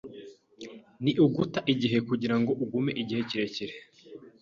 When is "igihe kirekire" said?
3.01-3.73